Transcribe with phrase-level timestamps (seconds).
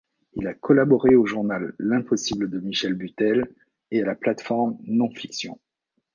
[0.33, 3.45] Il a collaboré au journal L'Impossible de Michel Butel,
[3.91, 5.59] et à la plateforme nonfiction.